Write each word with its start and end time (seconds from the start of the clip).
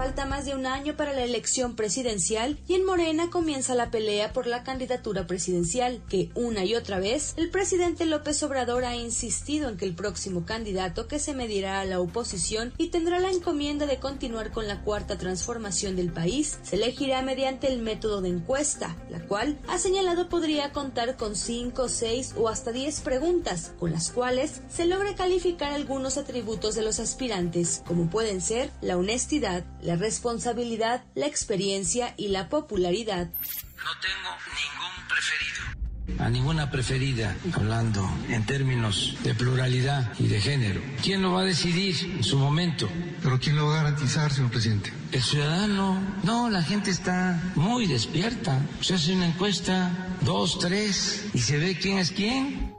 Falta 0.00 0.24
más 0.24 0.46
de 0.46 0.54
un 0.54 0.64
año 0.64 0.96
para 0.96 1.12
la 1.12 1.24
elección 1.24 1.76
presidencial 1.76 2.58
y 2.66 2.72
en 2.72 2.86
Morena 2.86 3.28
comienza 3.28 3.74
la 3.74 3.90
pelea 3.90 4.32
por 4.32 4.46
la 4.46 4.62
candidatura 4.62 5.26
presidencial, 5.26 6.00
que 6.08 6.30
una 6.34 6.64
y 6.64 6.74
otra 6.74 6.98
vez 6.98 7.34
el 7.36 7.50
presidente 7.50 8.06
López 8.06 8.42
Obrador 8.42 8.86
ha 8.86 8.96
insistido 8.96 9.68
en 9.68 9.76
que 9.76 9.84
el 9.84 9.94
próximo 9.94 10.46
candidato 10.46 11.06
que 11.06 11.18
se 11.18 11.34
medirá 11.34 11.80
a 11.80 11.84
la 11.84 12.00
oposición 12.00 12.72
y 12.78 12.88
tendrá 12.88 13.18
la 13.18 13.30
encomienda 13.30 13.84
de 13.84 13.98
continuar 13.98 14.52
con 14.52 14.66
la 14.66 14.80
cuarta 14.80 15.18
transformación 15.18 15.96
del 15.96 16.10
país 16.10 16.58
se 16.62 16.76
elegirá 16.76 17.20
mediante 17.20 17.70
el 17.70 17.82
método 17.82 18.22
de 18.22 18.30
encuesta, 18.30 18.96
la 19.10 19.20
cual 19.26 19.58
ha 19.68 19.76
señalado 19.76 20.30
podría 20.30 20.72
contar 20.72 21.18
con 21.18 21.36
5, 21.36 21.90
6 21.90 22.36
o 22.38 22.48
hasta 22.48 22.72
10 22.72 23.02
preguntas, 23.02 23.72
con 23.78 23.92
las 23.92 24.10
cuales 24.10 24.62
se 24.70 24.86
logre 24.86 25.14
calificar 25.14 25.74
algunos 25.74 26.16
atributos 26.16 26.74
de 26.74 26.80
los 26.80 27.00
aspirantes, 27.00 27.82
como 27.86 28.08
pueden 28.08 28.40
ser 28.40 28.70
la 28.80 28.96
honestidad, 28.96 29.62
responsabilidad, 29.96 31.04
la 31.14 31.26
experiencia 31.26 32.14
y 32.16 32.28
la 32.28 32.48
popularidad. 32.48 33.28
No 33.28 33.92
tengo 34.00 34.30
ningún 34.54 35.08
preferido 35.08 35.80
a 36.18 36.28
ninguna 36.28 36.70
preferida, 36.70 37.36
hablando 37.52 38.08
en 38.28 38.44
términos 38.44 39.16
de 39.22 39.34
pluralidad 39.34 40.12
y 40.18 40.28
de 40.28 40.40
género. 40.40 40.80
¿Quién 41.02 41.22
lo 41.22 41.32
va 41.32 41.42
a 41.42 41.44
decidir 41.44 41.96
en 42.16 42.24
su 42.24 42.38
momento? 42.38 42.88
¿Pero 43.22 43.38
quién 43.38 43.56
lo 43.56 43.66
va 43.66 43.74
a 43.80 43.82
garantizar, 43.84 44.32
señor 44.32 44.50
presidente? 44.50 44.92
El 45.12 45.22
ciudadano. 45.22 46.00
No, 46.22 46.50
la 46.50 46.62
gente 46.62 46.90
está 46.90 47.40
muy 47.54 47.86
despierta. 47.86 48.60
Se 48.80 48.94
hace 48.94 49.14
una 49.14 49.26
encuesta, 49.26 49.90
dos, 50.22 50.58
tres, 50.58 51.26
y 51.32 51.38
se 51.38 51.58
ve 51.58 51.78
quién 51.78 51.98
es 51.98 52.10
quién. 52.10 52.74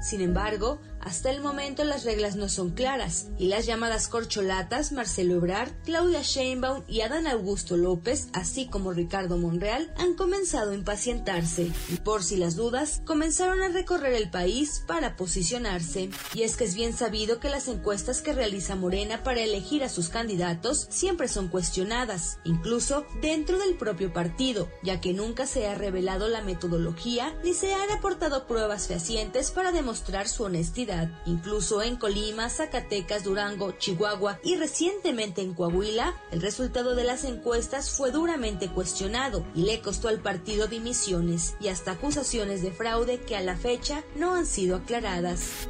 Sin 0.00 0.20
embargo, 0.20 0.80
hasta 1.02 1.30
el 1.30 1.40
momento 1.40 1.84
las 1.84 2.04
reglas 2.04 2.36
no 2.36 2.48
son 2.48 2.70
claras 2.70 3.26
y 3.38 3.48
las 3.48 3.66
llamadas 3.66 4.08
corcholatas 4.08 4.92
Marcelo 4.92 5.34
Ebrard, 5.34 5.72
Claudia 5.84 6.22
Sheinbaum 6.22 6.84
y 6.86 7.00
Adán 7.00 7.26
Augusto 7.26 7.76
López, 7.76 8.28
así 8.32 8.68
como 8.68 8.92
Ricardo 8.92 9.36
Monreal, 9.36 9.92
han 9.96 10.14
comenzado 10.14 10.70
a 10.70 10.74
impacientarse 10.74 11.70
y 11.88 11.96
por 11.96 12.22
si 12.22 12.36
las 12.36 12.54
dudas, 12.54 13.02
comenzaron 13.04 13.62
a 13.62 13.68
recorrer 13.68 14.14
el 14.14 14.30
país 14.30 14.84
para 14.86 15.16
posicionarse. 15.16 16.10
Y 16.34 16.42
es 16.42 16.56
que 16.56 16.64
es 16.64 16.74
bien 16.74 16.96
sabido 16.96 17.40
que 17.40 17.48
las 17.48 17.68
encuestas 17.68 18.22
que 18.22 18.32
realiza 18.32 18.76
Morena 18.76 19.24
para 19.24 19.40
elegir 19.40 19.82
a 19.82 19.88
sus 19.88 20.08
candidatos 20.08 20.86
siempre 20.90 21.26
son 21.26 21.48
cuestionadas, 21.48 22.38
incluso 22.44 23.06
dentro 23.20 23.58
del 23.58 23.74
propio 23.74 24.12
partido, 24.12 24.68
ya 24.82 25.00
que 25.00 25.12
nunca 25.12 25.46
se 25.46 25.66
ha 25.66 25.74
revelado 25.74 26.28
la 26.28 26.42
metodología 26.42 27.34
ni 27.42 27.54
se 27.54 27.74
han 27.74 27.90
aportado 27.90 28.46
pruebas 28.46 28.86
fehacientes 28.86 29.50
para 29.50 29.72
demostrar 29.72 30.28
su 30.28 30.44
honestidad 30.44 30.91
Incluso 31.26 31.82
en 31.82 31.96
Colima, 31.96 32.48
Zacatecas, 32.48 33.24
Durango, 33.24 33.72
Chihuahua 33.72 34.38
y 34.42 34.56
recientemente 34.56 35.40
en 35.40 35.54
Coahuila, 35.54 36.14
el 36.30 36.42
resultado 36.42 36.94
de 36.94 37.04
las 37.04 37.24
encuestas 37.24 37.90
fue 37.90 38.10
duramente 38.10 38.68
cuestionado 38.68 39.46
y 39.54 39.62
le 39.62 39.80
costó 39.80 40.08
al 40.08 40.20
partido 40.20 40.66
dimisiones 40.66 41.56
y 41.60 41.68
hasta 41.68 41.92
acusaciones 41.92 42.62
de 42.62 42.72
fraude 42.72 43.20
que 43.20 43.36
a 43.36 43.40
la 43.40 43.56
fecha 43.56 44.02
no 44.16 44.34
han 44.34 44.46
sido 44.46 44.76
aclaradas. 44.76 45.68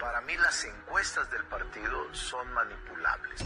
Para 0.00 0.20
mí 0.22 0.34
las 0.36 0.64
encuestas 0.64 1.30
del 1.30 1.44
partido 1.44 2.12
son 2.12 2.52
manipulables. 2.52 3.44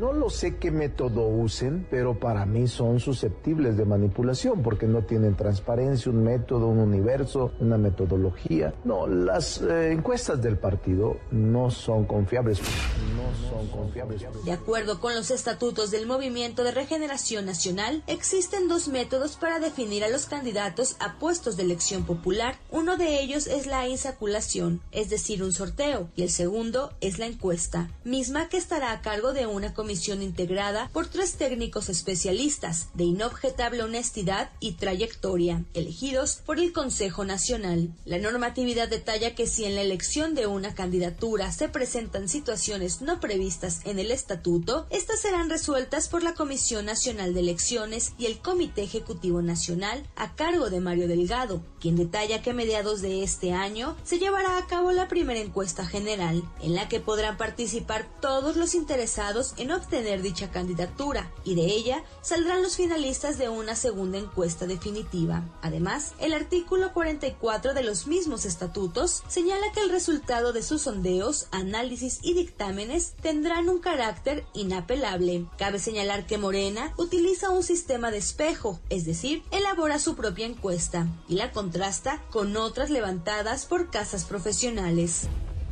No 0.00 0.12
lo 0.12 0.28
sé 0.28 0.56
qué 0.56 0.72
método 0.72 1.28
usen, 1.28 1.86
pero 1.88 2.18
para 2.18 2.46
mí 2.46 2.66
son 2.66 2.98
susceptibles 2.98 3.76
de 3.76 3.84
manipulación 3.84 4.62
porque 4.62 4.86
no 4.86 5.02
tienen 5.02 5.36
transparencia, 5.36 6.10
un 6.10 6.24
método, 6.24 6.66
un 6.66 6.80
universo, 6.80 7.52
una 7.60 7.78
metodología. 7.78 8.74
No, 8.84 9.06
las 9.06 9.62
eh, 9.62 9.92
encuestas 9.92 10.42
del 10.42 10.58
partido 10.58 11.18
no 11.30 11.70
son 11.70 12.06
confiables. 12.06 12.60
No 12.60 13.48
son 13.48 13.68
confiables. 13.68 14.26
De 14.44 14.52
acuerdo 14.52 15.00
con 15.00 15.14
los 15.14 15.30
estatutos 15.30 15.92
del 15.92 16.06
Movimiento 16.06 16.64
de 16.64 16.72
Regeneración 16.72 17.46
Nacional, 17.46 18.02
existen 18.08 18.66
dos 18.66 18.88
métodos 18.88 19.36
para 19.36 19.60
definir 19.60 20.02
a 20.02 20.08
los 20.08 20.26
candidatos 20.26 20.96
a 20.98 21.18
puestos 21.20 21.56
de 21.56 21.62
elección 21.62 22.04
popular. 22.04 22.56
Uno 22.70 22.96
de 22.96 23.20
ellos 23.20 23.46
es 23.46 23.66
la 23.66 23.86
insaculación, 23.88 24.80
es 24.90 25.08
decir, 25.08 25.42
un 25.44 25.52
sorteo, 25.52 26.08
y 26.16 26.22
el 26.22 26.30
segundo 26.30 26.92
es 27.00 27.18
la 27.18 27.26
encuesta, 27.26 27.90
misma 28.02 28.48
que 28.48 28.56
estará 28.56 28.90
a 28.90 29.00
cargo 29.00 29.32
de 29.32 29.46
una 29.46 29.72
comisión 29.72 29.83
comisión 29.84 30.22
integrada 30.22 30.88
por 30.94 31.08
tres 31.08 31.34
técnicos 31.34 31.90
especialistas 31.90 32.88
de 32.94 33.04
inobjetable 33.04 33.82
honestidad 33.82 34.50
y 34.58 34.72
trayectoria, 34.72 35.62
elegidos 35.74 36.36
por 36.46 36.58
el 36.58 36.72
Consejo 36.72 37.26
Nacional. 37.26 37.92
La 38.06 38.16
normatividad 38.16 38.88
detalla 38.88 39.34
que 39.34 39.46
si 39.46 39.66
en 39.66 39.74
la 39.74 39.82
elección 39.82 40.34
de 40.34 40.46
una 40.46 40.74
candidatura 40.74 41.52
se 41.52 41.68
presentan 41.68 42.30
situaciones 42.30 43.02
no 43.02 43.20
previstas 43.20 43.82
en 43.84 43.98
el 43.98 44.10
estatuto, 44.10 44.86
estas 44.88 45.20
serán 45.20 45.50
resueltas 45.50 46.08
por 46.08 46.22
la 46.22 46.32
Comisión 46.32 46.86
Nacional 46.86 47.34
de 47.34 47.40
Elecciones 47.40 48.14
y 48.16 48.24
el 48.24 48.38
Comité 48.38 48.84
Ejecutivo 48.84 49.42
Nacional 49.42 50.08
a 50.16 50.34
cargo 50.34 50.70
de 50.70 50.80
Mario 50.80 51.08
Delgado, 51.08 51.62
quien 51.78 51.96
detalla 51.96 52.40
que 52.40 52.52
a 52.52 52.54
mediados 52.54 53.02
de 53.02 53.22
este 53.22 53.52
año 53.52 53.98
se 54.02 54.18
llevará 54.18 54.56
a 54.56 54.66
cabo 54.66 54.92
la 54.92 55.08
primera 55.08 55.40
encuesta 55.40 55.84
general, 55.84 56.42
en 56.62 56.74
la 56.74 56.88
que 56.88 57.00
podrán 57.00 57.36
participar 57.36 58.08
todos 58.22 58.56
los 58.56 58.74
interesados 58.74 59.52
en 59.58 59.73
obtener 59.76 60.22
dicha 60.22 60.50
candidatura 60.50 61.30
y 61.44 61.54
de 61.54 61.66
ella 61.66 62.04
saldrán 62.22 62.62
los 62.62 62.76
finalistas 62.76 63.38
de 63.38 63.48
una 63.48 63.76
segunda 63.76 64.18
encuesta 64.18 64.66
definitiva. 64.66 65.42
Además, 65.62 66.14
el 66.18 66.32
artículo 66.32 66.92
44 66.92 67.74
de 67.74 67.82
los 67.82 68.06
mismos 68.06 68.44
estatutos 68.44 69.22
señala 69.28 69.72
que 69.72 69.80
el 69.80 69.90
resultado 69.90 70.52
de 70.52 70.62
sus 70.62 70.82
sondeos, 70.82 71.46
análisis 71.50 72.20
y 72.22 72.34
dictámenes 72.34 73.14
tendrán 73.22 73.68
un 73.68 73.78
carácter 73.78 74.44
inapelable. 74.54 75.46
Cabe 75.58 75.78
señalar 75.78 76.26
que 76.26 76.38
Morena 76.38 76.92
utiliza 76.96 77.50
un 77.50 77.62
sistema 77.62 78.10
de 78.10 78.18
espejo, 78.18 78.80
es 78.90 79.04
decir, 79.04 79.42
elabora 79.50 79.98
su 79.98 80.16
propia 80.16 80.46
encuesta 80.46 81.08
y 81.28 81.34
la 81.34 81.52
contrasta 81.52 82.22
con 82.30 82.56
otras 82.56 82.90
levantadas 82.90 83.66
por 83.66 83.90
casas 83.90 84.24
profesionales. 84.24 85.28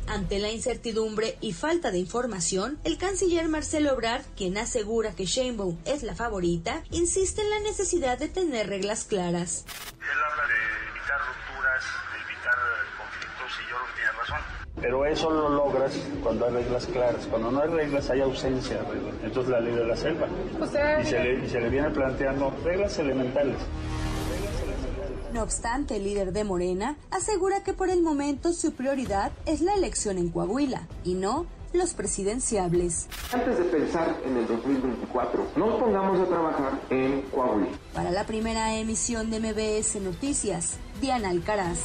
Ante 0.07 0.39
la 0.39 0.51
incertidumbre 0.51 1.37
y 1.41 1.53
falta 1.53 1.89
de 1.91 1.97
información, 1.97 2.77
el 2.83 2.97
canciller 2.97 3.47
Marcelo 3.47 3.91
Ebrard, 3.91 4.23
quien 4.35 4.57
asegura 4.57 5.15
que 5.15 5.25
Sheinbaum 5.25 5.77
es 5.85 6.03
la 6.03 6.13
favorita, 6.15 6.83
insiste 6.91 7.41
en 7.41 7.49
la 7.49 7.59
necesidad 7.61 8.17
de 8.17 8.27
tener 8.27 8.67
reglas 8.67 9.05
claras. 9.05 9.65
Él 9.99 10.07
habla 10.31 10.47
de 10.47 10.89
evitar 10.91 11.19
rupturas, 11.19 11.83
de 12.11 12.33
evitar 12.33 12.55
conflictos 12.97 13.51
y 13.59 13.69
yo 13.69 13.75
creo 13.77 13.87
que 13.87 13.93
tiene 13.95 14.11
razón. 14.11 14.63
Pero 14.81 15.05
eso 15.05 15.31
lo 15.31 15.49
logras 15.49 15.93
cuando 16.21 16.45
hay 16.45 16.53
reglas 16.53 16.85
claras. 16.87 17.25
Cuando 17.27 17.51
no 17.51 17.61
hay 17.61 17.69
reglas 17.69 18.09
hay 18.09 18.21
ausencia 18.21 18.77
de 18.77 18.89
reglas. 18.89 19.15
Entonces 19.23 19.51
la 19.51 19.59
ley 19.61 19.73
de 19.73 19.85
la 19.85 19.95
selva. 19.95 20.27
Y 21.01 21.05
se, 21.05 21.19
le, 21.19 21.45
y 21.45 21.49
se 21.49 21.61
le 21.61 21.69
viene 21.69 21.89
planteando 21.91 22.53
reglas 22.63 22.99
elementales. 22.99 23.57
No 25.33 25.41
obstante, 25.41 25.95
el 25.95 26.03
líder 26.03 26.31
de 26.31 26.43
Morena 26.43 26.95
asegura 27.09 27.63
que 27.63 27.73
por 27.73 27.89
el 27.89 28.03
momento 28.03 28.53
su 28.53 28.73
prioridad 28.73 29.31
es 29.47 29.61
la 29.61 29.73
elección 29.73 30.19
en 30.19 30.29
Coahuila 30.29 30.87
y 31.03 31.15
no 31.15 31.47
los 31.73 31.95
presidenciables. 31.95 33.07
Antes 33.33 33.57
de 33.57 33.63
pensar 33.63 34.15
en 34.23 34.37
el 34.37 34.45
2024, 34.45 35.47
nos 35.55 35.79
pongamos 35.79 36.19
a 36.19 36.25
trabajar 36.25 36.79
en 36.91 37.23
Coahuila. 37.23 37.71
Para 37.95 38.11
la 38.11 38.27
primera 38.27 38.75
emisión 38.75 39.31
de 39.31 39.39
MBS 39.39 39.99
Noticias, 40.01 40.77
Diana 41.01 41.29
Alcaraz. 41.29 41.79